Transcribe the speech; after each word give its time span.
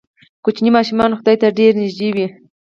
کوچني 0.43 0.69
ماشومان 0.77 1.11
خدای 1.19 1.35
ته 1.41 1.47
ډېر 1.59 1.71
نږدې 1.81 2.09
وي. 2.15 2.27